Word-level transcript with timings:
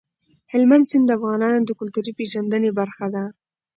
هلمند 0.51 0.85
سیند 0.89 1.05
د 1.07 1.11
افغانانو 1.17 1.57
د 1.65 1.71
کلتوري 1.79 2.11
پیژندنې 2.19 2.69
برخه 2.79 3.05
ده. 3.15 3.23